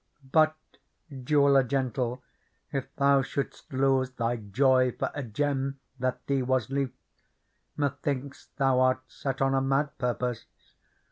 ''But, 0.33 0.55
jeweller 1.25 1.61
gentle, 1.61 2.23
if 2.71 2.87
thou 2.95 3.21
shouldst 3.21 3.71
lose 3.71 4.09
Thy 4.09 4.37
joy 4.37 4.93
for 4.93 5.11
a 5.13 5.21
gem 5.21 5.79
that 5.99 6.25
thee 6.25 6.41
was 6.41 6.71
lief, 6.71 6.89
Methinks 7.77 8.47
thou 8.57 8.79
art 8.79 9.01
set 9.07 9.43
on 9.43 9.53
a 9.53 9.61
mad 9.61 9.95
purpose. 9.99 10.45